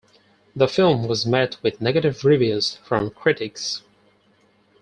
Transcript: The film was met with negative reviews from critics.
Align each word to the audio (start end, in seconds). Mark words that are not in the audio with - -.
The 0.55 0.67
film 0.67 1.07
was 1.07 1.27
met 1.27 1.57
with 1.61 1.79
negative 1.79 2.25
reviews 2.25 2.77
from 2.77 3.11
critics. 3.11 3.83